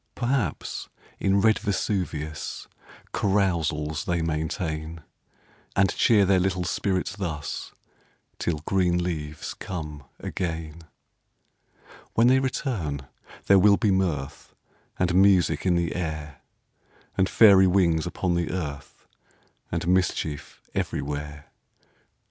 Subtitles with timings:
[0.15, 2.67] Perhaps, in red Vesuvius
[3.13, 5.01] Carousals they maintain;
[5.75, 7.71] And cheer their little spirits thus,
[8.39, 10.85] Till green leaves come again.
[12.15, 13.01] When they return,
[13.45, 14.55] there will be mirth
[14.97, 16.41] And music in the air,
[17.15, 19.05] And fairy wings upon the earth,
[19.71, 21.51] And mischief everywhere.